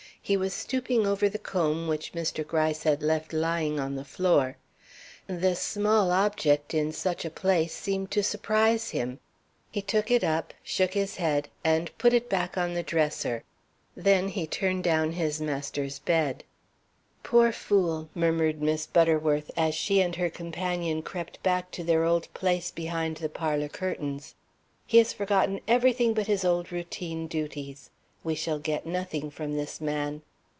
[0.23, 2.47] He was stooping over the comb which Mr.
[2.47, 4.55] Gryce had left lying on the floor.
[5.27, 9.19] This small object in such a place seemed to surprise him.
[9.71, 13.43] He took it up, shook his head, and put it back on the dresser.
[13.95, 16.45] Then he turned down his master's bed.
[17.23, 22.31] "Poor fool!" murmured Miss Butterworth as she and her companion crept back to their old
[22.33, 24.35] place behind the parlor curtains,
[24.87, 27.89] "he has forgotten everything but his old routine duties.
[28.23, 30.21] We shall get nothing from this man."